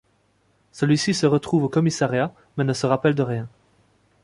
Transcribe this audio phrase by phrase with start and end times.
[0.71, 3.47] Celui-ci se retrouve au commissariat, mais ne se rappelle de rien.